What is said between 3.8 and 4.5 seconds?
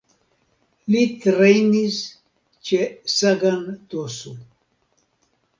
Tosu.